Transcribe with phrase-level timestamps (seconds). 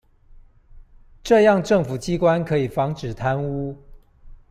[1.21, 3.77] 這樣政府機關可以防止貪污